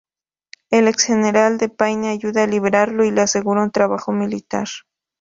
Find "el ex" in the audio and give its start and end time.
0.71-1.03